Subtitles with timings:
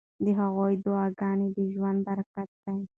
[0.23, 2.79] د هغوی دعاګانې د ژوند برکت دی.